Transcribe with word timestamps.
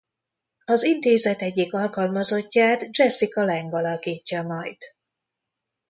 Az 0.65 0.83
intézet 0.83 1.41
egyik 1.41 1.73
alkalmazottját 1.73 2.97
Jessica 2.97 3.43
Lange 3.43 3.75
alakítja 3.77 4.43
majd. 4.43 4.77